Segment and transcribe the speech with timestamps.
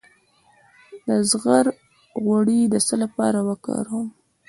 [1.07, 1.65] د زغر
[2.23, 4.07] غوړي د څه لپاره وکاروم؟